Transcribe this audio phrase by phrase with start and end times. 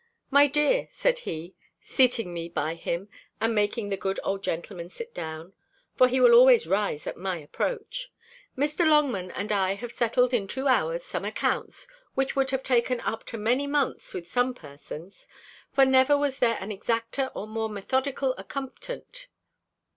[0.31, 3.07] "My dear," said he, seating me by him,
[3.39, 5.53] and making the good old gentleman sit down,
[5.95, 8.11] (for he will always rise at my approach)
[8.57, 8.83] "Mr.
[8.83, 13.25] Longman and I have settled, in two hours, some accounts, which would have taken up
[13.31, 15.27] as many months with some persons:
[15.71, 19.27] for never was there an exacter or more methodical accomptant.